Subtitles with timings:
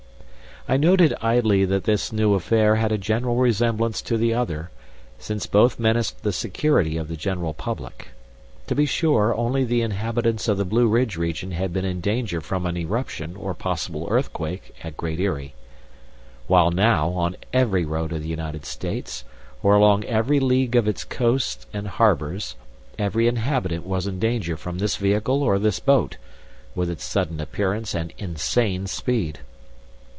[0.69, 4.69] I noted idly that this new affair had a general resemblance to the other,
[5.17, 8.09] since both menaced the security of the general public.
[8.67, 12.67] To be sure, only the inhabitants of the Blueridge region had been in danger from
[12.67, 15.55] an eruption or possible earthquake at Great Eyrie.
[16.45, 19.25] While now, on every road of the United States,
[19.63, 22.55] or along every league of its coasts and harbors,
[22.99, 26.17] every inhabitant was in danger from this vehicle or this boat,
[26.75, 29.39] with its sudden appearance and insane speed.